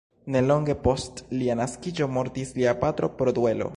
[0.35, 3.69] Nelonge post lia naskiĝo mortis lia patro, pro duelo.